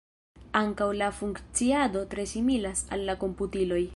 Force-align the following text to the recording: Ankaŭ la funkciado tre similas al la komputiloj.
Ankaŭ 0.59 0.87
la 1.01 1.09
funkciado 1.17 2.03
tre 2.15 2.27
similas 2.33 2.83
al 2.97 3.09
la 3.11 3.19
komputiloj. 3.25 3.83